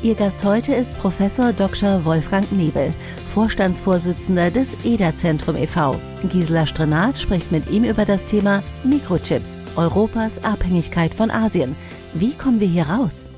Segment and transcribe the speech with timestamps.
[0.00, 2.04] Ihr Gast heute ist Professor Dr.
[2.04, 2.92] Wolfgang Nebel,
[3.34, 5.96] Vorstandsvorsitzender des EDA-Zentrum e.V.
[6.30, 11.74] Gisela Strenat spricht mit ihm über das Thema Mikrochips, Europas Abhängigkeit von Asien.
[12.14, 13.28] Wie kommen wir hier raus?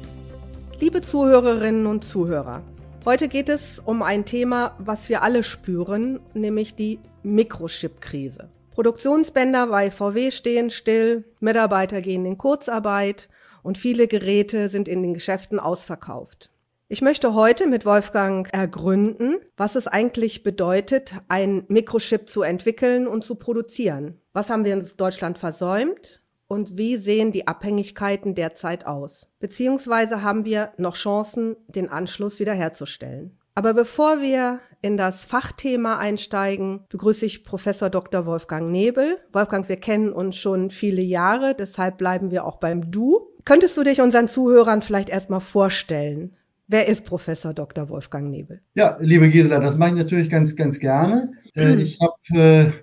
[0.80, 2.62] Liebe Zuhörerinnen und Zuhörer,
[3.06, 8.51] heute geht es um ein Thema, was wir alle spüren, nämlich die Mikrochip-Krise.
[8.73, 13.30] Produktionsbänder bei VW stehen still, Mitarbeiter gehen in Kurzarbeit
[13.62, 16.49] und viele Geräte sind in den Geschäften ausverkauft.
[16.92, 23.22] Ich möchte heute mit Wolfgang ergründen, was es eigentlich bedeutet, ein Mikrochip zu entwickeln und
[23.22, 24.20] zu produzieren.
[24.32, 26.24] Was haben wir in Deutschland versäumt?
[26.48, 29.30] Und wie sehen die Abhängigkeiten derzeit aus?
[29.38, 33.38] Beziehungsweise haben wir noch Chancen, den Anschluss wiederherzustellen?
[33.54, 38.26] Aber bevor wir in das Fachthema einsteigen, begrüße ich Professor Dr.
[38.26, 39.18] Wolfgang Nebel.
[39.32, 43.28] Wolfgang, wir kennen uns schon viele Jahre, deshalb bleiben wir auch beim Du.
[43.45, 46.37] Könntest du dich unseren Zuhörern vielleicht erstmal vorstellen?
[46.73, 47.88] Wer ist Professor Dr.
[47.88, 48.60] Wolfgang Nebel?
[48.74, 51.32] Ja, liebe Gisela, das mache ich natürlich ganz, ganz gerne.
[51.57, 51.80] Mhm.
[51.80, 52.15] Ich habe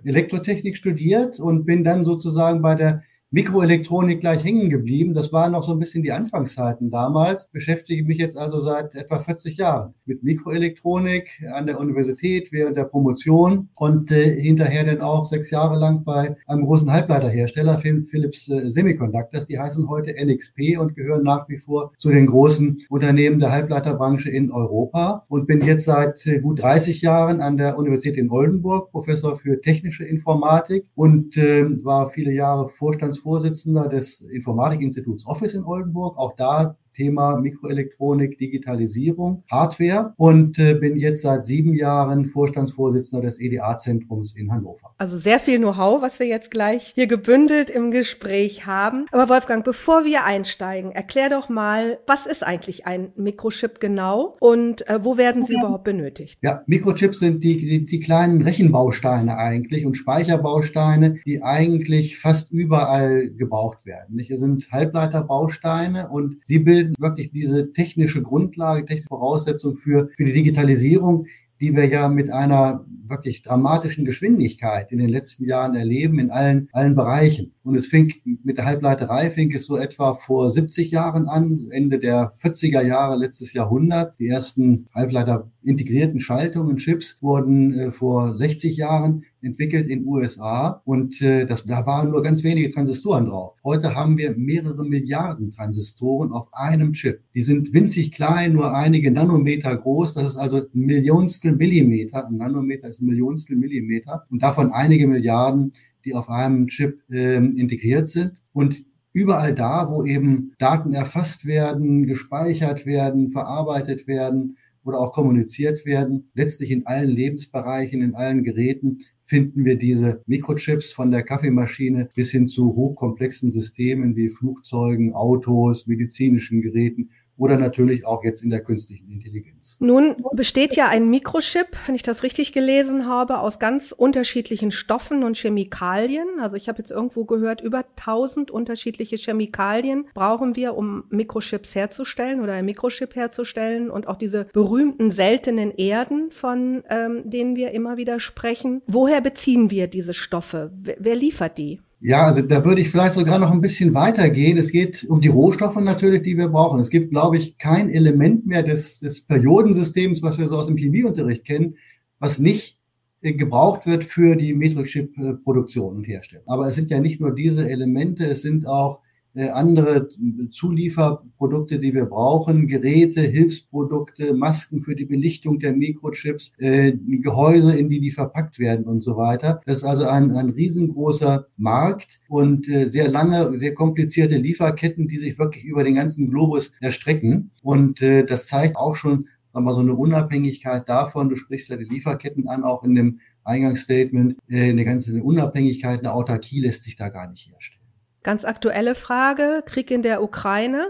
[0.03, 5.13] äh, Elektrotechnik studiert und bin dann sozusagen bei der Mikroelektronik gleich hängen geblieben.
[5.13, 7.49] Das waren noch so ein bisschen die Anfangszeiten damals.
[7.49, 12.85] Beschäftige mich jetzt also seit etwa 40 Jahren mit Mikroelektronik an der Universität während der
[12.85, 18.71] Promotion und äh, hinterher dann auch sechs Jahre lang bei einem großen Halbleiterhersteller, Philips äh,
[18.71, 19.45] Semiconductors.
[19.47, 24.29] Die heißen heute NXP und gehören nach wie vor zu den großen Unternehmen der Halbleiterbranche
[24.29, 28.89] in Europa und bin jetzt seit äh, gut 30 Jahren an der Universität in Oldenburg
[28.91, 35.63] Professor für technische Informatik und äh, war viele Jahre Vorstands Vorsitzender des Informatikinstituts Office in
[35.63, 36.17] Oldenburg.
[36.17, 43.39] Auch da Thema Mikroelektronik, Digitalisierung, Hardware und äh, bin jetzt seit sieben Jahren Vorstandsvorsitzender des
[43.39, 44.95] EDA-Zentrums in Hannover.
[44.97, 49.05] Also sehr viel Know-how, was wir jetzt gleich hier gebündelt im Gespräch haben.
[49.11, 54.87] Aber Wolfgang, bevor wir einsteigen, erklär doch mal, was ist eigentlich ein Mikrochip genau und
[54.89, 55.59] äh, wo werden sie ja.
[55.59, 56.39] überhaupt benötigt?
[56.41, 63.29] Ja, Mikrochips sind die, die, die kleinen Rechenbausteine eigentlich und Speicherbausteine, die eigentlich fast überall
[63.35, 64.15] gebraucht werden.
[64.15, 64.27] Nicht?
[64.27, 70.33] Hier sind Halbleiterbausteine und sie bilden wirklich diese technische Grundlage, technische Voraussetzung für, für die
[70.33, 71.27] Digitalisierung,
[71.59, 76.69] die wir ja mit einer wirklich dramatischen Geschwindigkeit in den letzten Jahren erleben in allen,
[76.71, 77.53] allen Bereichen.
[77.63, 81.99] Und es fing mit der Halbleiterei fing es so etwa vor 70 Jahren an, Ende
[81.99, 84.19] der 40er Jahre letztes Jahrhundert.
[84.19, 91.21] Die ersten Halbleiter integrierten Schaltungen, Chips wurden äh, vor 60 Jahren entwickelt in USA und
[91.21, 93.55] äh, das, da waren nur ganz wenige Transistoren drauf.
[93.63, 97.21] Heute haben wir mehrere Milliarden Transistoren auf einem Chip.
[97.35, 100.13] Die sind winzig klein, nur einige Nanometer groß.
[100.13, 102.27] Das ist also ein Millionstel Millimeter.
[102.27, 105.73] Ein Nanometer ist ein Millionstel Millimeter und davon einige Milliarden
[106.07, 108.41] die auf einem Chip äh, integriert sind.
[108.53, 115.85] Und überall da, wo eben Daten erfasst werden, gespeichert werden, verarbeitet werden oder auch kommuniziert
[115.85, 122.07] werden, letztlich in allen Lebensbereichen, in allen Geräten, finden wir diese Mikrochips von der Kaffeemaschine
[122.15, 128.49] bis hin zu hochkomplexen Systemen wie Flugzeugen, Autos, medizinischen Geräten oder natürlich auch jetzt in
[128.49, 129.77] der künstlichen Intelligenz.
[129.79, 135.23] Nun besteht ja ein Mikrochip, wenn ich das richtig gelesen habe, aus ganz unterschiedlichen Stoffen
[135.23, 136.39] und Chemikalien.
[136.39, 142.41] Also ich habe jetzt irgendwo gehört, über 1000 unterschiedliche Chemikalien brauchen wir, um Mikrochips herzustellen
[142.41, 147.97] oder ein Mikrochip herzustellen und auch diese berühmten seltenen Erden, von ähm, denen wir immer
[147.97, 148.81] wieder sprechen.
[148.87, 150.71] Woher beziehen wir diese Stoffe?
[150.75, 151.79] Wer, wer liefert die?
[151.99, 154.57] Ja, also da würde ich vielleicht sogar noch ein bisschen weitergehen.
[154.57, 156.79] Es geht um die Rohstoffe natürlich, die wir brauchen.
[156.79, 160.77] Es gibt, glaube ich, kein Element mehr des, des Periodensystems, was wir so aus dem
[160.77, 161.77] Chemieunterricht kennen,
[162.19, 162.79] was nicht
[163.21, 166.45] äh, gebraucht wird für die Metric-Chip-Produktion und Herstellung.
[166.47, 169.06] Aber es sind ja nicht nur diese Elemente, es sind auch äh,
[169.43, 170.09] andere
[170.49, 177.89] Zulieferprodukte, die wir brauchen, Geräte, Hilfsprodukte, Masken für die Belichtung der Mikrochips, äh, Gehäuse, in
[177.89, 179.61] die die verpackt werden und so weiter.
[179.65, 185.19] Das ist also ein, ein riesengroßer Markt und äh, sehr lange, sehr komplizierte Lieferketten, die
[185.19, 187.51] sich wirklich über den ganzen Globus erstrecken.
[187.61, 191.29] Und äh, das zeigt auch schon wir, so eine Unabhängigkeit davon.
[191.29, 194.37] Du sprichst ja die Lieferketten an, auch in dem Eingangsstatement.
[194.47, 197.76] Äh, eine ganze Unabhängigkeit, eine Autarkie lässt sich da gar nicht herstellen.
[198.23, 200.89] Ganz aktuelle Frage, Krieg in der Ukraine,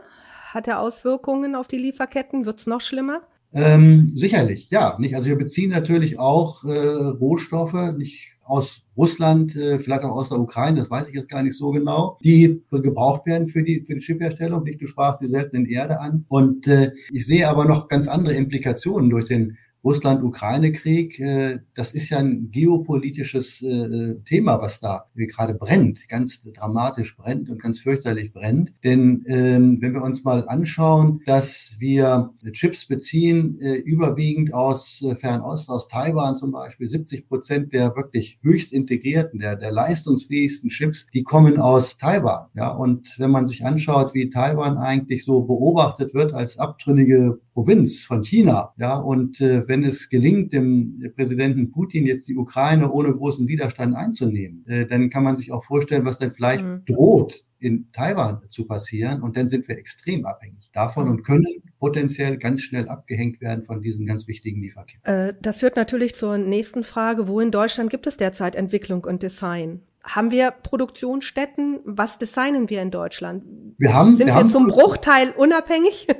[0.53, 2.45] hat er Auswirkungen auf die Lieferketten?
[2.45, 3.21] Wird es noch schlimmer?
[3.53, 4.97] Ähm, sicherlich, ja.
[4.99, 5.15] Nicht?
[5.15, 10.39] Also wir beziehen natürlich auch äh, Rohstoffe, nicht aus Russland, äh, vielleicht auch aus der
[10.39, 13.95] Ukraine, das weiß ich jetzt gar nicht so genau, die gebraucht werden für die, für
[13.95, 14.65] die Chipherstellung.
[14.65, 16.25] Du sprachst die seltenen Erde an.
[16.29, 22.09] Und äh, ich sehe aber noch ganz andere Implikationen durch den Russland-Ukraine-Krieg, äh, das ist
[22.09, 28.33] ja ein geopolitisches äh, Thema, was da gerade brennt, ganz dramatisch brennt und ganz fürchterlich
[28.33, 28.73] brennt.
[28.83, 35.69] Denn ähm, wenn wir uns mal anschauen, dass wir Chips beziehen, äh, überwiegend aus Fernost,
[35.69, 41.23] aus Taiwan zum Beispiel, 70 Prozent der wirklich höchst integrierten, der, der leistungsfähigsten Chips, die
[41.23, 42.47] kommen aus Taiwan.
[42.55, 48.05] Ja, und wenn man sich anschaut, wie Taiwan eigentlich so beobachtet wird als abtrünnige Provinz
[48.05, 48.75] von China.
[48.77, 53.95] Ja, und äh, wenn es gelingt, dem Präsidenten Putin jetzt die Ukraine ohne großen Widerstand
[53.95, 56.85] einzunehmen, äh, dann kann man sich auch vorstellen, was dann vielleicht mhm.
[56.85, 59.23] droht in Taiwan zu passieren.
[59.23, 61.47] Und dann sind wir extrem abhängig davon und können
[61.79, 65.11] potenziell ganz schnell abgehängt werden von diesen ganz wichtigen Lieferketten.
[65.11, 67.27] Äh, das führt natürlich zur nächsten Frage.
[67.27, 69.81] Wo in Deutschland gibt es derzeit Entwicklung und Design?
[70.03, 71.79] Haben wir Produktionsstätten?
[71.85, 73.43] Was designen wir in Deutschland?
[73.79, 76.05] Wir haben, Sind wir, wir haben zum Bruchteil unabhängig?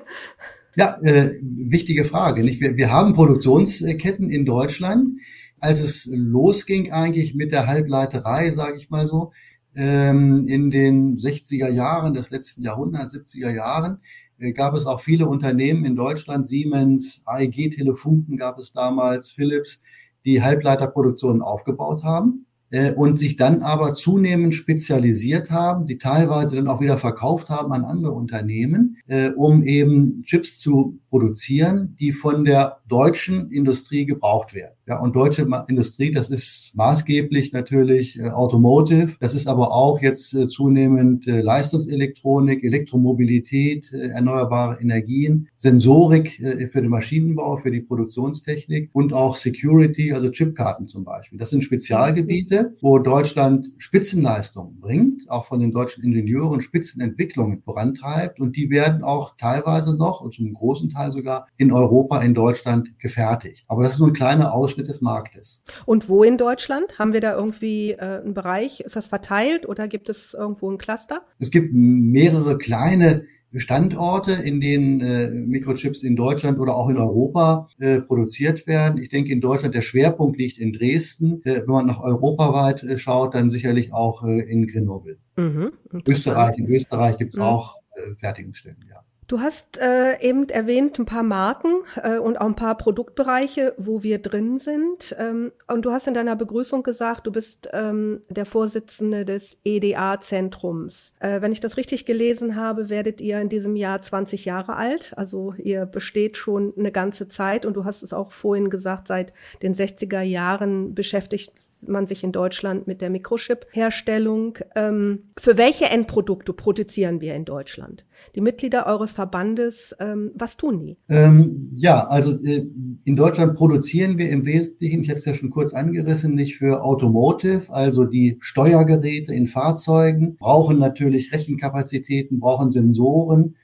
[0.77, 2.43] Ja, äh, wichtige Frage.
[2.43, 2.61] Nicht?
[2.61, 5.19] Wir, wir haben Produktionsketten in Deutschland.
[5.59, 9.31] Als es losging eigentlich mit der Halbleiterei, sage ich mal so,
[9.75, 14.01] ähm, in den 60er Jahren des letzten Jahrhunderts, 70er Jahren,
[14.37, 19.81] äh, gab es auch viele Unternehmen in Deutschland, Siemens, AEG Telefunken gab es damals, Philips,
[20.25, 22.46] die Halbleiterproduktionen aufgebaut haben
[22.95, 27.85] und sich dann aber zunehmend spezialisiert haben, die teilweise dann auch wieder verkauft haben an
[27.85, 34.77] andere Unternehmen, äh, um eben Chips zu produzieren, die von der deutschen Industrie gebraucht werden.
[34.87, 40.33] Ja, und deutsche Industrie, das ist maßgeblich natürlich äh, Automotive, das ist aber auch jetzt
[40.33, 46.41] äh, zunehmend äh, Leistungselektronik, Elektromobilität, erneuerbare Energien, Sensorik
[46.71, 51.37] für den Maschinenbau, für die Produktionstechnik und auch Security, also Chipkarten zum Beispiel.
[51.37, 58.55] Das sind Spezialgebiete, wo Deutschland Spitzenleistungen bringt, auch von den deutschen Ingenieuren Spitzenentwicklungen vorantreibt und
[58.55, 63.65] die werden auch teilweise noch und zum großen Teil sogar in Europa, in Deutschland gefertigt.
[63.67, 65.61] Aber das ist nur ein kleiner Ausschnitt des Marktes.
[65.85, 66.99] Und wo in Deutschland?
[66.99, 68.81] Haben wir da irgendwie äh, einen Bereich?
[68.81, 71.21] Ist das verteilt oder gibt es irgendwo ein Cluster?
[71.39, 73.25] Es gibt mehrere kleine
[73.55, 79.01] Standorte, in denen äh, Mikrochips in Deutschland oder auch in Europa äh, produziert werden.
[79.01, 81.41] Ich denke, in Deutschland der Schwerpunkt liegt in Dresden.
[81.43, 85.17] Äh, wenn man nach europaweit äh, schaut, dann sicherlich auch äh, in Grenoble.
[85.37, 85.71] Mhm,
[86.07, 87.43] Österreich, in Österreich gibt es mhm.
[87.43, 89.03] auch äh, Fertigungsstellen, ja.
[89.27, 94.01] Du hast äh, eben erwähnt ein paar Marken äh, und auch ein paar Produktbereiche, wo
[94.01, 95.13] wir drin sind.
[95.19, 101.11] Ähm, und du hast in deiner Begrüßung gesagt, du bist ähm, der Vorsitzende des EDA-Zentrums.
[101.19, 105.11] Äh, wenn ich das richtig gelesen habe, werdet ihr in diesem Jahr 20 Jahre alt.
[105.17, 109.33] Also ihr besteht schon eine ganze Zeit und du hast es auch vorhin gesagt, seit
[109.61, 111.51] den 60er Jahren beschäftigt
[111.85, 114.59] man sich in Deutschland mit der Mikrochip-Herstellung.
[114.73, 118.05] Ähm, für welche Endprodukte produzieren wir in Deutschland?
[118.35, 120.97] Die Mitglieder eures Verbandes, ähm, was tun die?
[121.09, 122.67] Ähm, ja, also äh,
[123.03, 126.83] in Deutschland produzieren wir im Wesentlichen, ich habe es ja schon kurz angerissen, nicht für
[126.83, 133.55] Automotive, also die Steuergeräte in Fahrzeugen, brauchen natürlich Rechenkapazitäten, brauchen Sensoren.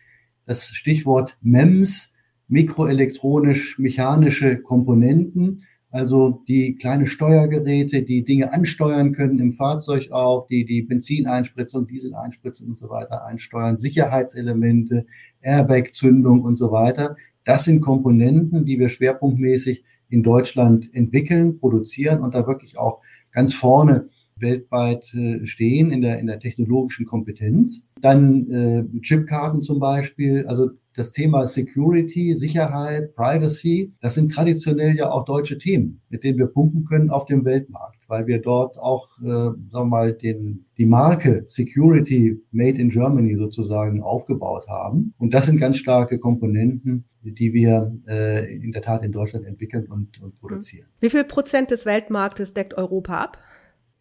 [0.47, 2.15] Das Stichwort MEMS,
[2.47, 10.81] mikroelektronisch-mechanische Komponenten also die kleine Steuergeräte, die Dinge ansteuern können im Fahrzeug auch, die die
[10.81, 15.05] Benzineinspritzung, Dieseleinspritzung und so weiter einsteuern, Sicherheitselemente,
[15.41, 17.15] Airbag-Zündung und so weiter.
[17.43, 23.53] Das sind Komponenten, die wir schwerpunktmäßig in Deutschland entwickeln, produzieren und da wirklich auch ganz
[23.53, 27.87] vorne weltweit äh, stehen in der, in der technologischen Kompetenz.
[28.01, 35.09] Dann äh, Chipkarten zum Beispiel, also das Thema Security, Sicherheit, Privacy, das sind traditionell ja
[35.09, 39.09] auch deutsche Themen, mit denen wir pumpen können auf dem Weltmarkt, weil wir dort auch,
[39.19, 45.13] äh, sagen wir mal, den, die Marke Security Made in Germany sozusagen aufgebaut haben.
[45.17, 49.87] Und das sind ganz starke Komponenten, die wir äh, in der Tat in Deutschland entwickeln
[49.89, 50.87] und, und produzieren.
[50.99, 53.37] Wie viel Prozent des Weltmarktes deckt Europa ab?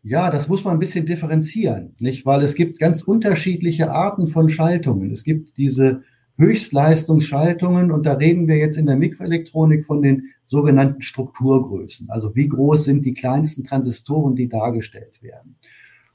[0.05, 2.27] Ja, das muss man ein bisschen differenzieren, nicht?
[2.27, 5.13] Weil es gibt ganz unterschiedliche Arten von Schaltungen.
[5.13, 6.03] Es gibt diese
[6.39, 12.11] Höchstleistungsschaltungen und da reden wir jetzt in der Mikroelektronik von den sogenannten Strukturgrößen.
[12.11, 15.57] Also wie groß sind die kleinsten Transistoren, die dargestellt werden.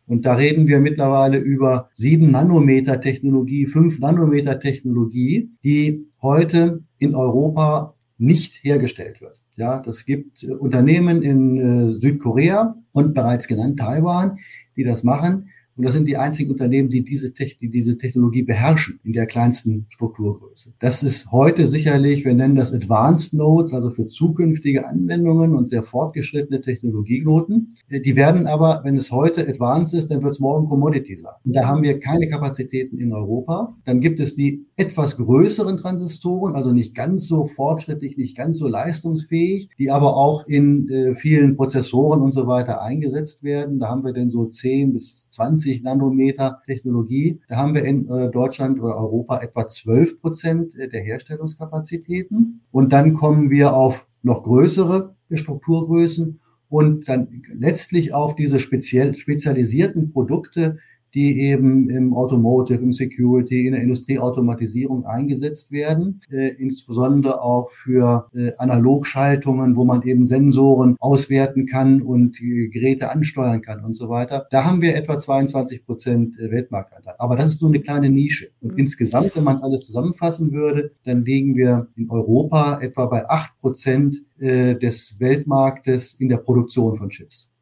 [0.06, 7.15] Und da reden wir mittlerweile über sieben Nanometer Technologie, fünf Nanometer Technologie, die heute in
[7.15, 9.37] Europa nicht hergestellt wird.
[9.57, 11.57] Ja, das gibt Unternehmen in
[11.95, 14.37] äh, Südkorea und bereits genannt Taiwan,
[14.75, 19.00] die das machen Und das sind die einzigen Unternehmen, die diese, die diese Technologie beherrschen
[19.03, 20.74] in der kleinsten Strukturgröße.
[20.79, 25.84] Das ist heute sicherlich, wir nennen das Advanced Nodes, also für zukünftige Anwendungen und sehr
[25.84, 27.69] fortgeschrittene Technologieknoten.
[27.89, 31.34] Die werden aber, wenn es heute Advanced ist, dann wird es morgen Commodity sein.
[31.46, 33.75] Und da haben wir keine Kapazitäten in Europa.
[33.86, 38.67] Dann gibt es die etwas größeren Transistoren, also nicht ganz so fortschrittlich, nicht ganz so
[38.67, 43.79] leistungsfähig, die aber auch in äh, vielen Prozessoren und so weiter eingesetzt werden.
[43.79, 47.39] Da haben wir dann so 10 bis 20 Nanometer Technologie.
[47.47, 52.62] Da haben wir in äh, Deutschland oder Europa etwa 12 Prozent der Herstellungskapazitäten.
[52.71, 60.12] Und dann kommen wir auf noch größere Strukturgrößen und dann letztlich auf diese speziell spezialisierten
[60.12, 60.79] Produkte,
[61.17, 68.29] die eben im Automotive, im Security, in der Industrieautomatisierung eingesetzt werden, äh, insbesondere auch für
[68.36, 74.09] äh, Analogschaltungen, wo man eben Sensoren auswerten kann und äh, Geräte ansteuern kann und so
[74.09, 74.45] weiter.
[74.51, 77.15] Da haben wir etwa 22 Prozent äh, Weltmarktanteil.
[77.17, 78.50] Aber das ist nur eine kleine Nische.
[78.62, 78.77] Und mhm.
[78.77, 83.57] insgesamt, wenn man es alles zusammenfassen würde, dann liegen wir in Europa etwa bei acht
[83.59, 87.56] Prozent äh, des Weltmarktes in der Produktion von Chips.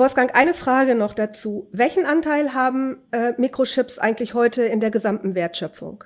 [0.00, 1.68] Wolfgang, eine Frage noch dazu.
[1.72, 6.04] Welchen Anteil haben äh, Mikrochips eigentlich heute in der gesamten Wertschöpfung?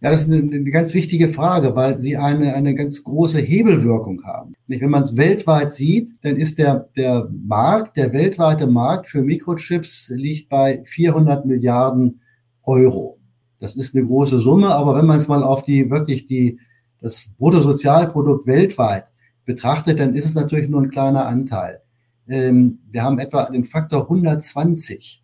[0.00, 4.24] Ja, das ist eine, eine ganz wichtige Frage, weil sie eine, eine ganz große Hebelwirkung
[4.24, 4.54] haben.
[4.66, 10.08] Wenn man es weltweit sieht, dann ist der, der Markt, der weltweite Markt für Mikrochips
[10.08, 12.22] liegt bei 400 Milliarden
[12.62, 13.18] Euro.
[13.60, 16.60] Das ist eine große Summe, aber wenn man es mal auf die wirklich die,
[17.02, 19.12] das Bruttosozialprodukt weltweit
[19.44, 21.83] betrachtet, dann ist es natürlich nur ein kleiner Anteil
[22.28, 25.22] ähm, wir haben etwa den Faktor 120,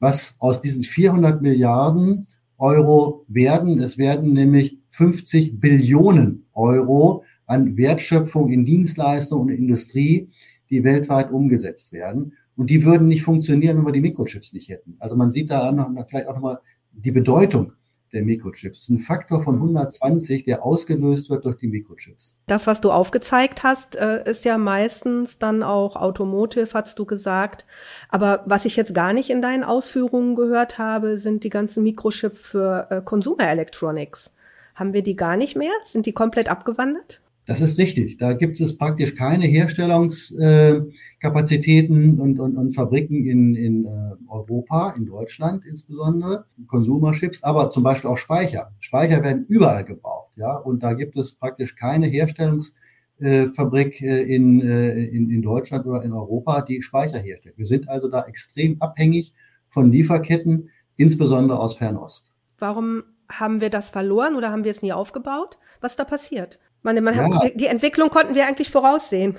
[0.00, 2.26] was aus diesen 400 Milliarden
[2.58, 3.80] Euro werden.
[3.80, 10.30] Es werden nämlich 50 Billionen Euro an Wertschöpfung in Dienstleistungen und Industrie,
[10.70, 12.34] die weltweit umgesetzt werden.
[12.56, 14.96] Und die würden nicht funktionieren, wenn wir die Mikrochips nicht hätten.
[14.98, 15.72] Also man sieht da
[16.08, 16.58] vielleicht auch nochmal
[16.92, 17.72] die Bedeutung
[18.12, 18.78] der Mikrochips.
[18.78, 22.38] Das ist ein Faktor von 120, der ausgelöst wird durch die Mikrochips.
[22.46, 27.64] Das, was du aufgezeigt hast, äh, ist ja meistens dann auch Automotive, hast du gesagt.
[28.08, 32.38] Aber was ich jetzt gar nicht in deinen Ausführungen gehört habe, sind die ganzen Mikrochips
[32.38, 34.34] für äh, Consumer Electronics.
[34.74, 35.72] Haben wir die gar nicht mehr?
[35.84, 37.20] Sind die komplett abgewandert?
[37.52, 38.16] Das ist richtig.
[38.16, 45.04] Da gibt es praktisch keine Herstellungskapazitäten und, und, und Fabriken in, in äh, Europa, in
[45.04, 48.70] Deutschland insbesondere, Consumer-Chips, aber zum Beispiel auch Speicher.
[48.80, 55.28] Speicher werden überall gebraucht, ja, und da gibt es praktisch keine Herstellungsfabrik äh, in, in,
[55.28, 57.58] in Deutschland oder in Europa, die Speicher herstellt.
[57.58, 59.34] Wir sind also da extrem abhängig
[59.68, 62.32] von Lieferketten, insbesondere aus Fernost.
[62.58, 65.58] Warum haben wir das verloren oder haben wir es nie aufgebaut?
[65.82, 66.58] Was da passiert?
[66.82, 67.42] Man, man ja.
[67.42, 69.36] hat, die Entwicklung konnten wir eigentlich voraussehen.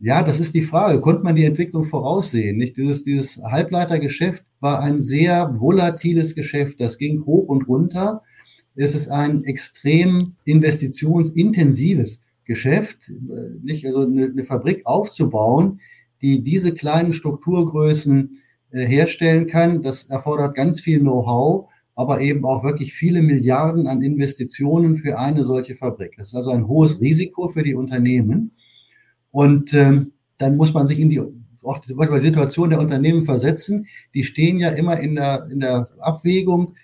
[0.00, 1.00] Ja, das ist die Frage.
[1.00, 2.58] Konnte man die Entwicklung voraussehen?
[2.58, 2.76] Nicht?
[2.76, 6.80] Dieses, dieses Halbleitergeschäft war ein sehr volatiles Geschäft.
[6.80, 8.22] Das ging hoch und runter.
[8.74, 13.10] Es ist ein extrem investitionsintensives Geschäft.
[13.62, 13.86] Nicht?
[13.86, 15.80] Also eine, eine Fabrik aufzubauen,
[16.20, 22.62] die diese kleinen Strukturgrößen äh, herstellen kann, das erfordert ganz viel Know-how aber eben auch
[22.62, 26.14] wirklich viele Milliarden an Investitionen für eine solche Fabrik.
[26.18, 28.52] Das ist also ein hohes Risiko für die Unternehmen.
[29.30, 31.22] Und ähm, dann muss man sich in die,
[31.62, 33.86] auch die Situation der Unternehmen versetzen.
[34.12, 36.74] Die stehen ja immer in der, in der Abwägung,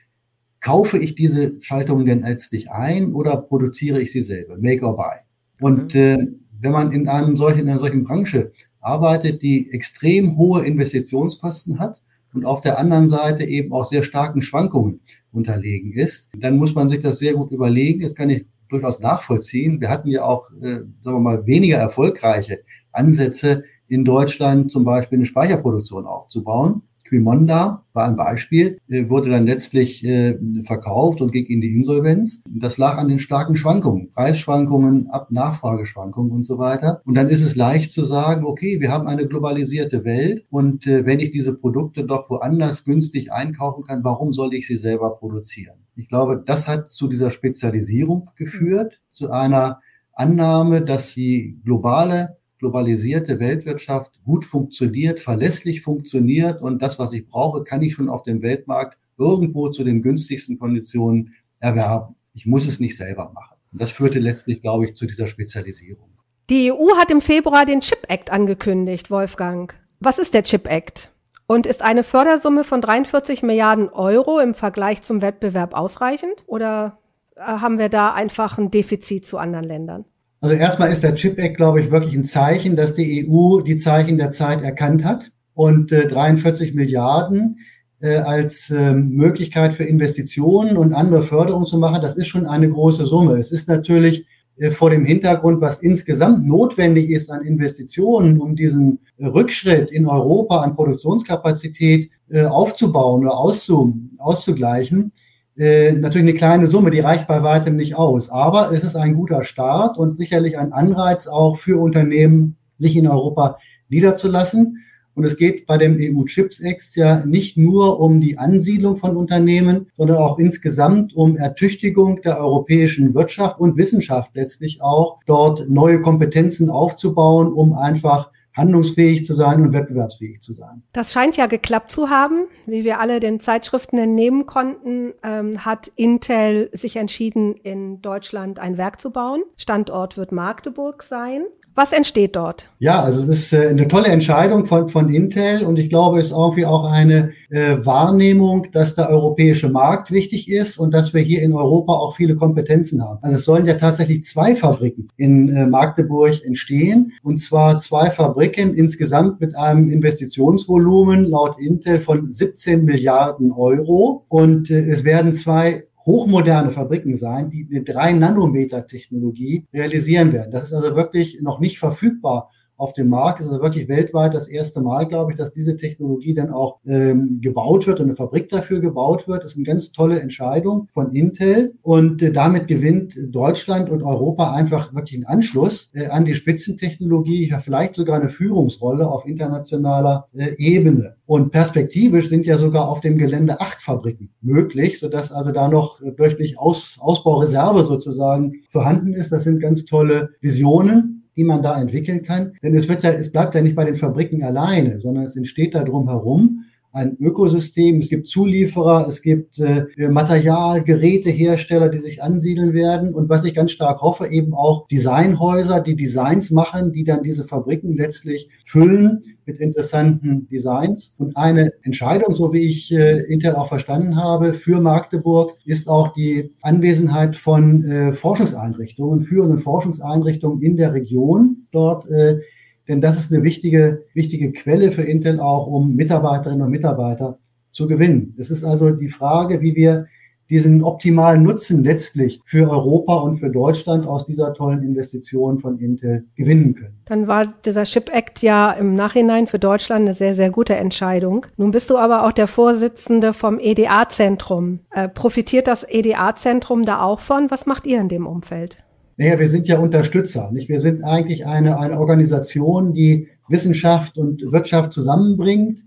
[0.61, 4.57] kaufe ich diese Schaltungen denn letztlich ein oder produziere ich sie selber?
[4.57, 5.17] Make or buy.
[5.61, 6.01] Und mhm.
[6.01, 6.27] äh,
[6.59, 12.01] wenn man in einem solchen, in einer solchen Branche arbeitet, die extrem hohe Investitionskosten hat,
[12.35, 15.01] und auf der anderen Seite eben auch sehr starken Schwankungen
[15.33, 18.01] unterlegen ist, dann muss man sich das sehr gut überlegen.
[18.01, 19.81] Das kann ich durchaus nachvollziehen.
[19.81, 22.61] Wir hatten ja auch, äh, sagen wir mal, weniger erfolgreiche
[22.91, 26.83] Ansätze in Deutschland, zum Beispiel eine Speicherproduktion aufzubauen.
[27.13, 32.43] Quimonda war ein Beispiel, äh, wurde dann letztlich äh, verkauft und ging in die Insolvenz.
[32.49, 37.03] Das lag an den starken Schwankungen, Preisschwankungen, Ab Nachfrageschwankungen und so weiter.
[37.05, 41.05] Und dann ist es leicht zu sagen, okay, wir haben eine globalisierte Welt und äh,
[41.05, 45.77] wenn ich diese Produkte doch woanders günstig einkaufen kann, warum soll ich sie selber produzieren?
[45.95, 49.81] Ich glaube, das hat zu dieser Spezialisierung geführt, zu einer
[50.15, 57.65] Annahme, dass die globale globalisierte Weltwirtschaft gut funktioniert, verlässlich funktioniert und das, was ich brauche,
[57.65, 62.15] kann ich schon auf dem Weltmarkt irgendwo zu den günstigsten Konditionen erwerben.
[62.35, 63.57] Ich muss es nicht selber machen.
[63.73, 66.09] Und das führte letztlich, glaube ich, zu dieser Spezialisierung.
[66.51, 69.75] Die EU hat im Februar den Chip Act angekündigt, Wolfgang.
[69.99, 71.13] Was ist der Chip Act?
[71.49, 76.45] Und ist eine Fördersumme von 43 Milliarden Euro im Vergleich zum Wettbewerb ausreichend?
[76.47, 77.01] Oder
[77.35, 80.05] äh, haben wir da einfach ein Defizit zu anderen Ländern?
[80.43, 83.77] Also erstmal ist der Chip Act, glaube ich, wirklich ein Zeichen, dass die EU die
[83.77, 85.31] Zeichen der Zeit erkannt hat.
[85.55, 87.61] Und äh, 43 Milliarden
[88.01, 92.69] äh, als äh, Möglichkeit für Investitionen und andere Förderungen zu machen, das ist schon eine
[92.69, 93.39] große Summe.
[93.39, 98.99] Es ist natürlich äh, vor dem Hintergrund, was insgesamt notwendig ist an Investitionen, um diesen
[99.21, 105.13] Rückschritt in Europa an Produktionskapazität äh, aufzubauen oder auszu, auszugleichen,
[105.57, 108.31] äh, natürlich eine kleine Summe, die reicht bei weitem nicht aus.
[108.31, 113.07] Aber es ist ein guter Start und sicherlich ein Anreiz auch für Unternehmen, sich in
[113.07, 114.79] Europa niederzulassen.
[115.15, 119.91] Und es geht bei dem EU-Chips Act ja nicht nur um die Ansiedlung von Unternehmen,
[119.95, 126.71] sondern auch insgesamt um Ertüchtigung der europäischen Wirtschaft und Wissenschaft letztlich auch, dort neue Kompetenzen
[126.71, 130.83] aufzubauen, um einfach handlungsfähig zu sein und wettbewerbsfähig zu sein.
[130.93, 132.45] Das scheint ja geklappt zu haben.
[132.67, 138.77] Wie wir alle den Zeitschriften entnehmen konnten, ähm, hat Intel sich entschieden, in Deutschland ein
[138.77, 139.43] Werk zu bauen.
[139.57, 141.45] Standort wird Magdeburg sein.
[141.75, 142.69] Was entsteht dort?
[142.79, 146.27] Ja, also das ist äh, eine tolle Entscheidung von, von Intel und ich glaube, es
[146.27, 151.23] ist irgendwie auch eine äh, Wahrnehmung, dass der europäische Markt wichtig ist und dass wir
[151.23, 153.21] hier in Europa auch viele Kompetenzen haben.
[153.23, 158.75] Also es sollen ja tatsächlich zwei Fabriken in äh, Magdeburg entstehen und zwar zwei Fabriken
[158.75, 165.85] insgesamt mit einem Investitionsvolumen laut Intel von 17 Milliarden Euro und äh, es werden zwei
[166.05, 170.51] hochmoderne Fabriken sein, die eine 3-Nanometer-Technologie realisieren werden.
[170.51, 172.51] Das ist also wirklich noch nicht verfügbar
[172.83, 173.39] auf dem Markt.
[173.39, 176.81] Es ist also wirklich weltweit das erste Mal, glaube ich, dass diese Technologie dann auch
[176.85, 179.45] ähm, gebaut wird und eine Fabrik dafür gebaut wird.
[179.45, 184.53] Das ist eine ganz tolle Entscheidung von Intel und äh, damit gewinnt Deutschland und Europa
[184.53, 190.27] einfach wirklich einen Anschluss äh, an die Spitzentechnologie, ja vielleicht sogar eine Führungsrolle auf internationaler
[190.35, 191.15] äh, Ebene.
[191.25, 196.01] Und perspektivisch sind ja sogar auf dem Gelände acht Fabriken möglich, sodass also da noch
[196.01, 199.31] wirklich Aus, Ausbaureserve sozusagen vorhanden ist.
[199.31, 202.53] Das sind ganz tolle Visionen die man da entwickeln kann.
[202.63, 205.75] Denn es wird ja, es bleibt ja nicht bei den Fabriken alleine, sondern es entsteht
[205.75, 207.99] da drum herum ein Ökosystem.
[207.99, 213.15] Es gibt Zulieferer, es gibt äh, Material, Gerätehersteller, die sich ansiedeln werden.
[213.15, 217.45] Und was ich ganz stark hoffe, eben auch Designhäuser, die Designs machen, die dann diese
[217.45, 221.15] Fabriken letztlich füllen mit interessanten Designs.
[221.19, 226.13] Und eine Entscheidung, so wie ich äh, Intel auch verstanden habe, für Magdeburg ist auch
[226.13, 232.09] die Anwesenheit von äh, Forschungseinrichtungen, führenden Forschungseinrichtungen in der Region dort.
[232.11, 232.41] Äh,
[232.89, 237.39] denn das ist eine wichtige, wichtige Quelle für Intel auch, um Mitarbeiterinnen und Mitarbeiter
[237.71, 238.35] zu gewinnen.
[238.39, 240.07] Es ist also die Frage, wie wir
[240.53, 246.27] diesen optimalen Nutzen letztlich für Europa und für Deutschland aus dieser tollen Investition von Intel
[246.35, 247.01] gewinnen können.
[247.07, 251.47] Dann war dieser Chip Act ja im Nachhinein für Deutschland eine sehr, sehr gute Entscheidung.
[251.57, 254.81] Nun bist du aber auch der Vorsitzende vom EDA-Zentrum.
[254.91, 257.51] Äh, profitiert das EDA-Zentrum da auch von?
[257.51, 258.77] Was macht ihr in dem Umfeld?
[259.17, 260.51] Naja, wir sind ja Unterstützer.
[260.53, 260.69] Nicht?
[260.69, 265.81] Wir sind eigentlich eine, eine Organisation, die Wissenschaft und Wirtschaft zusammenbringt,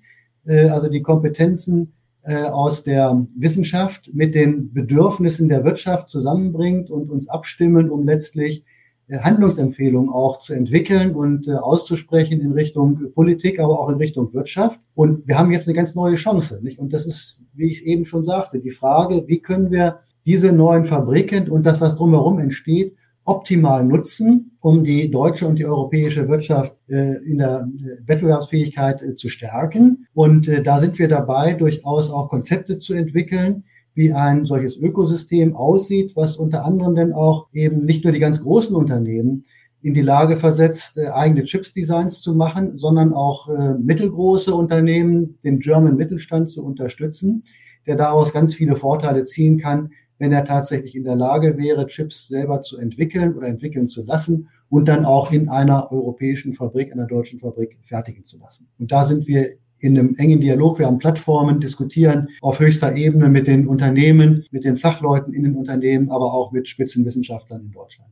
[0.46, 7.10] äh, also die Kompetenzen äh, aus der Wissenschaft mit den Bedürfnissen der Wirtschaft zusammenbringt und
[7.10, 8.66] uns abstimmen, um letztlich
[9.08, 14.34] äh, Handlungsempfehlungen auch zu entwickeln und äh, auszusprechen in Richtung Politik, aber auch in Richtung
[14.34, 14.80] Wirtschaft.
[14.96, 16.60] Und wir haben jetzt eine ganz neue Chance.
[16.64, 16.80] Nicht?
[16.80, 20.86] Und das ist, wie ich eben schon sagte, die Frage, wie können wir diese neuen
[20.86, 26.78] Fabriken und das, was drumherum entsteht, optimal nutzen, um die deutsche und die europäische Wirtschaft
[26.88, 30.08] äh, in der äh, Wettbewerbsfähigkeit äh, zu stärken.
[30.14, 33.64] Und äh, da sind wir dabei, durchaus auch Konzepte zu entwickeln,
[33.96, 38.42] wie ein solches Ökosystem aussieht, was unter anderem dann auch eben nicht nur die ganz
[38.42, 39.46] großen Unternehmen
[39.82, 45.60] in die Lage versetzt, äh, eigene Chips-Designs zu machen, sondern auch äh, mittelgroße Unternehmen, den
[45.60, 47.44] German Mittelstand zu unterstützen,
[47.88, 52.28] der daraus ganz viele Vorteile ziehen kann, wenn er tatsächlich in der Lage wäre, Chips
[52.28, 57.08] selber zu entwickeln oder entwickeln zu lassen und dann auch in einer europäischen Fabrik, einer
[57.08, 58.70] deutschen Fabrik fertigen zu lassen.
[58.80, 60.80] Und da sind wir in einem engen Dialog.
[60.80, 65.56] Wir haben Plattformen, diskutieren auf höchster Ebene mit den Unternehmen, mit den Fachleuten in den
[65.56, 68.10] Unternehmen, aber auch mit Spitzenwissenschaftlern in Deutschland.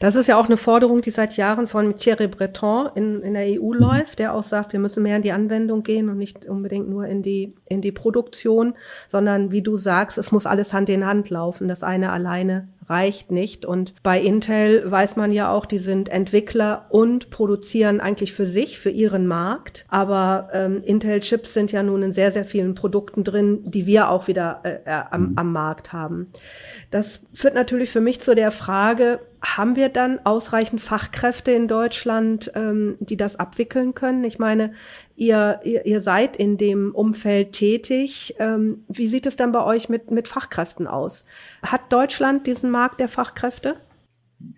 [0.00, 3.46] Das ist ja auch eine Forderung, die seit Jahren von Thierry Breton in, in der
[3.60, 3.80] EU mhm.
[3.80, 7.06] läuft, der auch sagt, wir müssen mehr in die Anwendung gehen und nicht unbedingt nur
[7.06, 8.74] in die, in die Produktion,
[9.08, 11.68] sondern wie du sagst, es muss alles Hand in Hand laufen.
[11.68, 13.64] Das eine alleine reicht nicht.
[13.64, 18.78] Und bei Intel weiß man ja auch, die sind Entwickler und produzieren eigentlich für sich,
[18.78, 19.86] für ihren Markt.
[19.88, 24.28] Aber ähm, Intel-Chips sind ja nun in sehr, sehr vielen Produkten drin, die wir auch
[24.28, 25.32] wieder äh, äh, am, mhm.
[25.36, 26.28] am Markt haben.
[26.90, 29.20] Das führt natürlich für mich zu der Frage,
[29.54, 34.24] haben wir dann ausreichend Fachkräfte in Deutschland, ähm, die das abwickeln können?
[34.24, 34.72] Ich meine,
[35.14, 38.34] ihr, ihr, ihr seid in dem Umfeld tätig.
[38.38, 41.26] Ähm, wie sieht es dann bei euch mit, mit Fachkräften aus?
[41.62, 43.76] Hat Deutschland diesen Markt der Fachkräfte?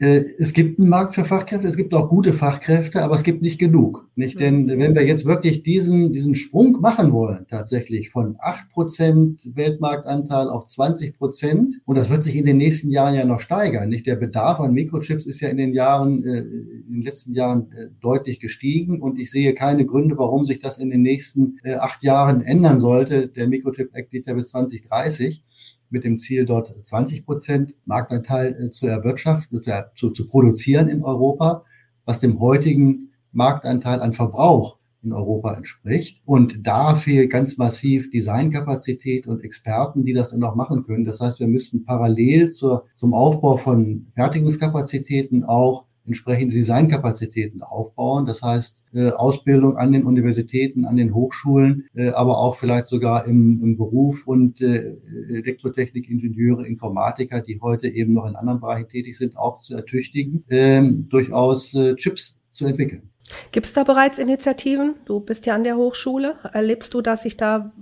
[0.00, 3.42] Äh, es gibt einen Markt für Fachkräfte, es gibt auch gute Fachkräfte, aber es gibt
[3.42, 4.08] nicht genug.
[4.16, 4.36] Nicht?
[4.36, 4.40] Mhm.
[4.40, 10.48] Denn wenn wir jetzt wirklich diesen, diesen Sprung machen wollen, tatsächlich von acht Prozent Weltmarktanteil
[10.48, 13.88] auf 20 Prozent, und das wird sich in den nächsten Jahren ja noch steigern.
[13.88, 14.06] Nicht?
[14.06, 17.90] Der Bedarf an Mikrochips ist ja in den Jahren, äh, in den letzten Jahren äh,
[18.00, 22.40] deutlich gestiegen und ich sehe keine Gründe, warum sich das in den nächsten acht Jahren
[22.40, 23.28] ändern sollte.
[23.28, 25.44] Der Mikrochip Act liegt ja bis 2030
[25.90, 29.60] mit dem Ziel, dort 20 Prozent Marktanteil äh, zu erwirtschaften,
[29.94, 31.64] zu, zu produzieren in Europa,
[32.04, 36.20] was dem heutigen Marktanteil an Verbrauch in Europa entspricht.
[36.24, 41.04] Und da fehlt ganz massiv Designkapazität und Experten, die das dann auch machen können.
[41.04, 48.26] Das heißt, wir müssten parallel zur, zum Aufbau von Fertigungskapazitäten auch entsprechende Designkapazitäten aufbauen.
[48.26, 53.26] Das heißt, äh, Ausbildung an den Universitäten, an den Hochschulen, äh, aber auch vielleicht sogar
[53.26, 54.96] im, im Beruf und äh,
[55.28, 60.44] Elektrotechnik, Ingenieure, Informatiker, die heute eben noch in anderen Bereichen tätig sind, auch zu ertüchtigen,
[60.48, 63.10] ähm, durchaus Chips zu entwickeln.
[63.52, 64.94] Gibt es da bereits Initiativen?
[65.04, 66.36] Du bist ja an der Hochschule.
[66.52, 67.72] Erlebst du, dass sich da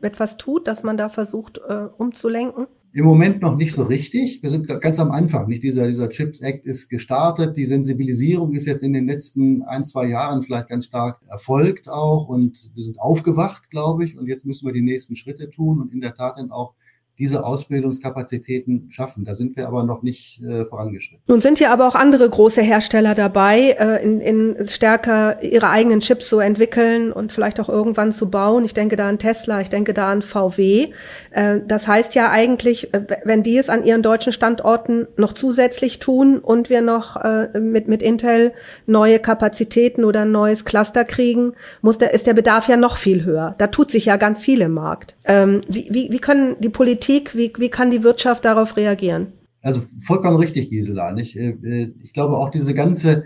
[0.00, 2.66] etwas tut, dass man da versucht äh, umzulenken?
[2.96, 4.42] Im Moment noch nicht so richtig.
[4.42, 5.48] Wir sind ganz am Anfang.
[5.48, 7.54] Nicht dieser, dieser Chips Act ist gestartet.
[7.58, 12.26] Die Sensibilisierung ist jetzt in den letzten ein, zwei Jahren vielleicht ganz stark erfolgt auch.
[12.26, 14.16] Und wir sind aufgewacht, glaube ich.
[14.16, 16.72] Und jetzt müssen wir die nächsten Schritte tun und in der Tat dann auch
[17.18, 19.24] diese Ausbildungskapazitäten schaffen.
[19.24, 21.22] Da sind wir aber noch nicht äh, vorangeschritten.
[21.26, 26.00] Nun sind ja aber auch andere große Hersteller dabei, äh, in, in stärker ihre eigenen
[26.00, 28.64] Chips zu entwickeln und vielleicht auch irgendwann zu bauen.
[28.64, 30.88] Ich denke da an Tesla, ich denke da an VW.
[31.30, 35.98] Äh, das heißt ja eigentlich, äh, wenn die es an ihren deutschen Standorten noch zusätzlich
[35.98, 38.52] tun und wir noch äh, mit, mit Intel
[38.86, 43.24] neue Kapazitäten oder ein neues Cluster kriegen, muss der, ist der Bedarf ja noch viel
[43.24, 43.54] höher.
[43.56, 45.16] Da tut sich ja ganz viel im Markt.
[45.24, 47.36] Ähm, wie, wie, wie können die Politik Politik?
[47.36, 49.32] Wie, wie kann die Wirtschaft darauf reagieren?
[49.62, 51.12] Also vollkommen richtig, Gisela.
[51.12, 51.36] Nicht?
[51.36, 53.24] Äh, äh, ich glaube auch diese ganze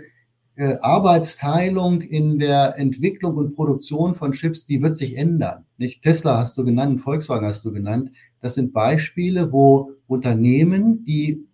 [0.55, 5.65] äh, Arbeitsteilung in der Entwicklung und Produktion von Chips, die wird sich ändern.
[5.77, 8.11] Nicht Tesla hast du genannt, Volkswagen hast du genannt.
[8.39, 11.45] Das sind Beispiele, wo Unternehmen, die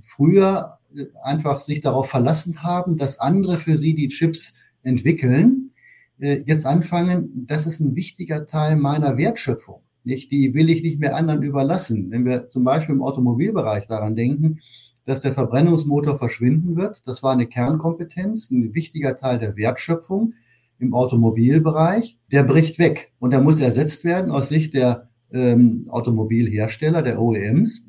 [0.00, 0.78] früher
[1.22, 5.70] einfach sich darauf verlassen haben, dass andere für sie die Chips entwickeln,
[6.18, 11.16] jetzt anfangen, das ist ein wichtiger Teil meiner Wertschöpfung nicht, die will ich nicht mehr
[11.16, 12.10] anderen überlassen.
[12.10, 14.60] Wenn wir zum Beispiel im Automobilbereich daran denken,
[15.06, 20.34] dass der Verbrennungsmotor verschwinden wird, das war eine Kernkompetenz, ein wichtiger Teil der Wertschöpfung
[20.78, 27.02] im Automobilbereich, der bricht weg und der muss ersetzt werden aus Sicht der ähm, Automobilhersteller,
[27.02, 27.86] der OEMs,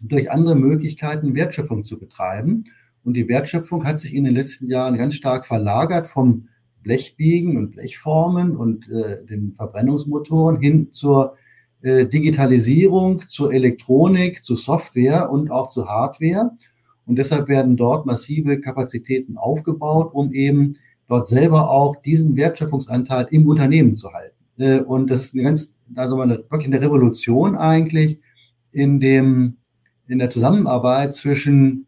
[0.00, 2.64] durch andere Möglichkeiten Wertschöpfung zu betreiben.
[3.02, 6.48] Und die Wertschöpfung hat sich in den letzten Jahren ganz stark verlagert vom
[6.86, 11.36] Blechbiegen und Blechformen und äh, den Verbrennungsmotoren hin zur
[11.82, 16.52] äh, Digitalisierung, zur Elektronik, zu Software und auch zu Hardware.
[17.04, 20.76] Und deshalb werden dort massive Kapazitäten aufgebaut, um eben
[21.08, 24.36] dort selber auch diesen Wertschöpfungsanteil im Unternehmen zu halten.
[24.58, 28.20] Äh, und das ist eine ganz, also eine, wirklich eine Revolution eigentlich
[28.70, 29.56] in dem,
[30.06, 31.85] in der Zusammenarbeit zwischen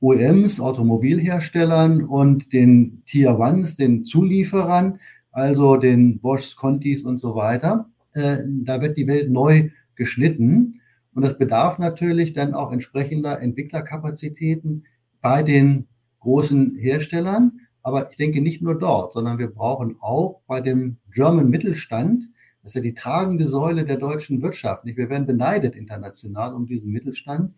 [0.00, 4.98] OEMs, Automobilherstellern und den Tier Ones, den Zulieferern,
[5.30, 7.90] also den Bosch, Contis und so weiter.
[8.12, 10.80] Äh, da wird die Welt neu geschnitten.
[11.14, 14.84] Und das bedarf natürlich dann auch entsprechender Entwicklerkapazitäten
[15.20, 15.86] bei den
[16.20, 17.60] großen Herstellern.
[17.82, 22.24] Aber ich denke nicht nur dort, sondern wir brauchen auch bei dem German Mittelstand,
[22.62, 24.84] das ist ja die tragende Säule der deutschen Wirtschaft.
[24.84, 27.54] Wir werden beneidet international um diesen Mittelstand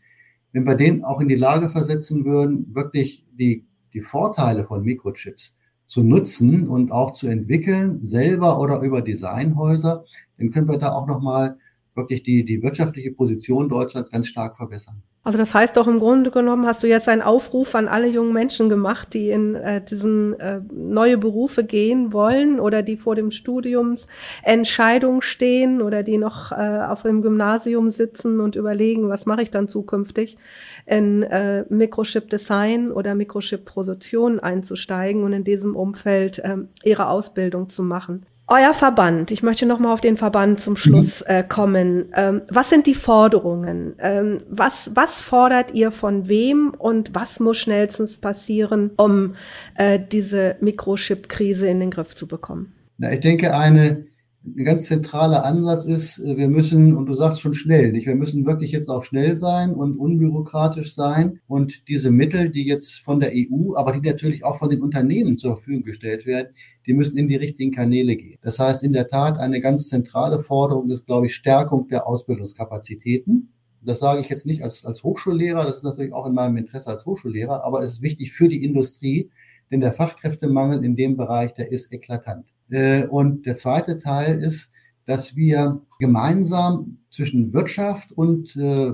[0.52, 5.58] wenn wir den auch in die Lage versetzen würden, wirklich die, die Vorteile von Mikrochips
[5.86, 10.04] zu nutzen und auch zu entwickeln, selber oder über Designhäuser,
[10.38, 11.58] dann können wir da auch nochmal
[11.94, 15.02] wirklich die, die wirtschaftliche Position Deutschlands ganz stark verbessern.
[15.24, 18.32] Also das heißt doch im Grunde genommen hast du jetzt einen Aufruf an alle jungen
[18.32, 23.30] Menschen gemacht, die in äh, diesen äh, neue Berufe gehen wollen oder die vor dem
[23.30, 29.52] Studiumsentscheidung stehen oder die noch äh, auf dem Gymnasium sitzen und überlegen, was mache ich
[29.52, 30.38] dann zukünftig,
[30.86, 37.68] in äh, Mikrochip Design oder Mikrochip Produktion einzusteigen und in diesem Umfeld äh, ihre Ausbildung
[37.68, 38.26] zu machen.
[38.54, 41.34] Euer Verband, ich möchte noch mal auf den Verband zum Schluss mhm.
[41.34, 42.12] äh, kommen.
[42.14, 43.94] Ähm, was sind die Forderungen?
[43.98, 49.36] Ähm, was, was fordert ihr von wem und was muss schnellstens passieren, um
[49.76, 52.74] äh, diese Mikrochip-Krise in den Griff zu bekommen?
[52.98, 54.04] Na, ich denke, eine
[54.44, 58.06] ein ganz zentraler Ansatz ist, äh, wir müssen, und du sagst schon schnell, nicht?
[58.06, 62.98] Wir müssen wirklich jetzt auch schnell sein und unbürokratisch sein und diese Mittel, die jetzt
[62.98, 66.54] von der EU, aber die natürlich auch von den Unternehmen zur Verfügung gestellt werden,
[66.86, 68.38] die müssen in die richtigen Kanäle gehen.
[68.42, 73.52] Das heißt, in der Tat eine ganz zentrale Forderung ist, glaube ich, Stärkung der Ausbildungskapazitäten
[73.80, 76.90] Das sage ich jetzt nicht als, als Hochschullehrer, das ist natürlich auch in meinem Interesse
[76.90, 79.30] als Hochschullehrer, aber es ist wichtig für die Industrie,
[79.70, 82.46] denn der Fachkräftemangel in dem Bereich, der ist eklatant.
[82.72, 84.72] Äh, und der zweite Teil ist,
[85.06, 88.92] dass wir gemeinsam zwischen Wirtschaft und äh,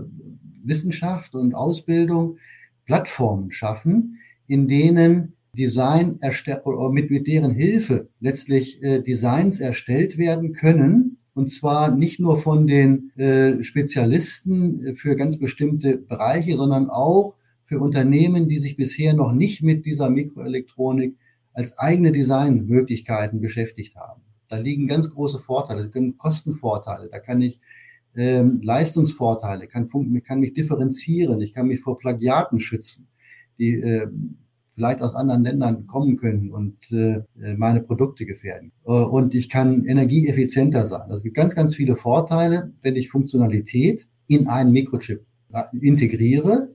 [0.65, 2.39] Wissenschaft und Ausbildung
[2.87, 6.19] Plattformen schaffen, in denen Design
[6.65, 11.19] oder mit, mit deren Hilfe letztlich äh, Designs erstellt werden können.
[11.35, 13.13] Und zwar nicht nur von den
[13.63, 19.87] Spezialisten für ganz bestimmte Bereiche, sondern auch für Unternehmen, die sich bisher noch nicht mit
[19.87, 21.15] dieser Mikroelektronik
[21.59, 24.23] als eigene Designmöglichkeiten beschäftigt haben.
[24.49, 27.59] Da liegen ganz große Vorteile, da können Kostenvorteile, da kann ich
[28.15, 29.91] ähm, Leistungsvorteile, kann,
[30.25, 33.09] kann mich differenzieren, ich kann mich vor Plagiaten schützen,
[33.59, 34.07] die äh,
[34.73, 37.25] vielleicht aus anderen Ländern kommen können und äh,
[37.57, 38.71] meine Produkte gefährden.
[38.87, 41.11] Äh, und ich kann energieeffizienter sein.
[41.11, 46.73] Es gibt ganz, ganz viele Vorteile, wenn ich Funktionalität in einen Mikrochip äh, integriere.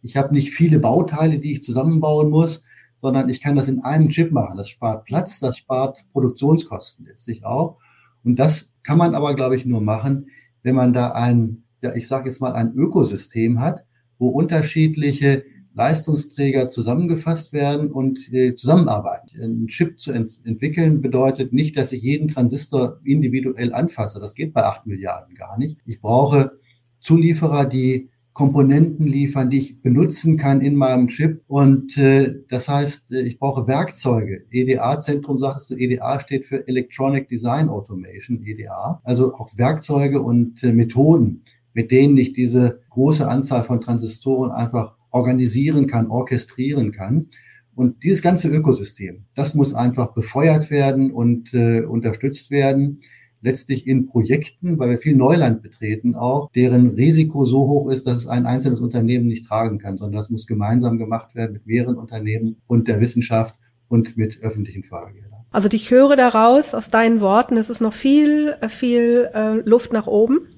[0.00, 2.64] Ich habe nicht viele Bauteile, die ich zusammenbauen muss,
[3.02, 4.56] sondern ich kann das in einem Chip machen.
[4.56, 7.76] Das spart Platz, das spart Produktionskosten letztlich auch.
[8.24, 10.28] Und das kann man aber, glaube ich, nur machen,
[10.62, 13.84] wenn man da ein, ja, ich sage jetzt mal, ein Ökosystem hat,
[14.18, 19.30] wo unterschiedliche Leistungsträger zusammengefasst werden und äh, zusammenarbeiten.
[19.40, 24.20] Ein Chip zu ent entwickeln bedeutet nicht, dass ich jeden Transistor individuell anfasse.
[24.20, 25.78] Das geht bei acht Milliarden gar nicht.
[25.86, 26.52] Ich brauche
[27.00, 31.42] Zulieferer, die Komponenten liefern, die ich benutzen kann in meinem Chip.
[31.48, 34.44] Und äh, das heißt, äh, ich brauche Werkzeuge.
[34.50, 39.00] EDA-Zentrum sagtest du, EDA steht für Electronic Design Automation, EDA.
[39.04, 41.42] Also auch Werkzeuge und äh, Methoden,
[41.74, 47.26] mit denen ich diese große Anzahl von Transistoren einfach organisieren kann, orchestrieren kann.
[47.74, 53.00] Und dieses ganze Ökosystem, das muss einfach befeuert werden und äh, unterstützt werden
[53.42, 58.20] letztlich in Projekten, weil wir viel Neuland betreten auch, deren Risiko so hoch ist, dass
[58.20, 61.96] es ein einzelnes Unternehmen nicht tragen kann, sondern das muss gemeinsam gemacht werden mit mehreren
[61.96, 63.56] Unternehmen und der Wissenschaft
[63.88, 65.32] und mit öffentlichen Fördergeldern.
[65.50, 70.06] Also ich höre daraus aus deinen Worten, es ist noch viel, viel äh, Luft nach
[70.06, 70.48] oben.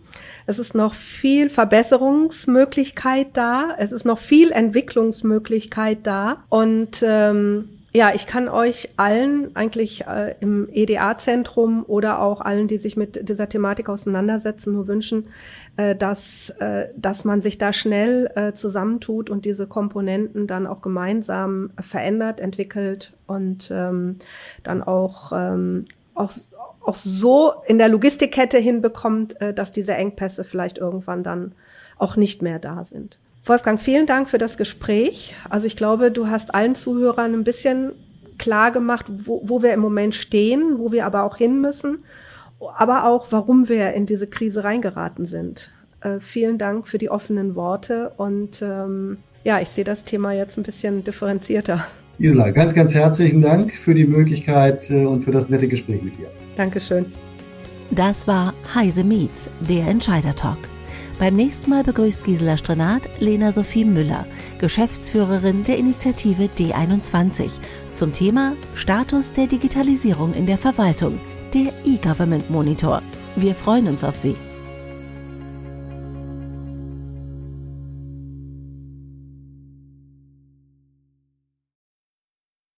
[0.47, 3.75] Es ist noch viel Verbesserungsmöglichkeit da.
[3.79, 6.45] Es ist noch viel Entwicklungsmöglichkeit da.
[6.51, 12.79] Und ähm, ja, ich kann euch allen eigentlich äh, im EDA-Zentrum oder auch allen, die
[12.79, 15.29] sich mit dieser Thematik auseinandersetzen, nur wünschen,
[15.77, 20.83] äh, dass, äh, dass man sich da schnell äh, zusammentut und diese Komponenten dann auch
[20.83, 24.17] gemeinsam verändert, entwickelt und ähm,
[24.65, 26.33] dann auch, ähm, auch,
[26.81, 31.53] auch so in der Logistikkette hinbekommt, äh, dass diese Engpässe vielleicht irgendwann dann
[31.97, 33.21] auch nicht mehr da sind.
[33.47, 35.35] Wolfgang, vielen Dank für das Gespräch.
[35.51, 37.93] Also ich glaube, du hast allen Zuhörern ein bisschen
[38.39, 41.99] klar gemacht, wo, wo wir im Moment stehen, wo wir aber auch hin müssen,
[42.77, 45.73] aber auch, warum wir in diese Krise reingeraten sind.
[46.01, 50.57] Äh, vielen Dank für die offenen Worte und ähm, ja, ich sehe das Thema jetzt
[50.57, 51.87] ein bisschen differenzierter.
[52.19, 56.17] Isla, ganz, ganz herzlichen Dank für die Möglichkeit äh, und für das nette Gespräch mit
[56.17, 56.29] dir.
[56.57, 57.07] Dankeschön.
[57.91, 60.59] Das war Heise Meets, der Entscheider Talk.
[61.19, 64.27] Beim nächsten Mal begrüßt Gisela Strenat Lena Sophie Müller,
[64.59, 67.51] Geschäftsführerin der Initiative D21,
[67.93, 71.21] zum Thema Status der Digitalisierung in der Verwaltung,
[71.55, 73.01] der E-Government Monitor.
[73.37, 74.35] Wir freuen uns auf Sie.